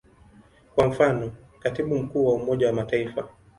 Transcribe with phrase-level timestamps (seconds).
[0.75, 3.27] Kwa mfano, Katibu Mkuu wa Umoja wa Mataifa.